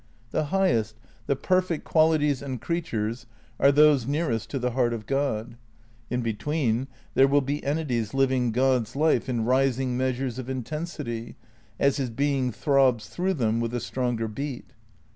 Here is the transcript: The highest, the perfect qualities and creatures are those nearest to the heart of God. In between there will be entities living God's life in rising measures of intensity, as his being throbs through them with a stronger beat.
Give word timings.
The 0.31 0.45
highest, 0.45 0.95
the 1.27 1.35
perfect 1.35 1.83
qualities 1.83 2.41
and 2.41 2.59
creatures 2.59 3.27
are 3.59 3.71
those 3.71 4.07
nearest 4.07 4.49
to 4.49 4.57
the 4.57 4.71
heart 4.71 4.93
of 4.93 5.05
God. 5.05 5.57
In 6.09 6.23
between 6.23 6.87
there 7.13 7.27
will 7.27 7.41
be 7.41 7.63
entities 7.63 8.15
living 8.15 8.51
God's 8.51 8.95
life 8.95 9.29
in 9.29 9.45
rising 9.45 9.95
measures 9.97 10.39
of 10.39 10.49
intensity, 10.49 11.35
as 11.79 11.97
his 11.97 12.09
being 12.09 12.51
throbs 12.51 13.09
through 13.09 13.35
them 13.35 13.59
with 13.59 13.75
a 13.75 13.79
stronger 13.79 14.27
beat. 14.27 14.73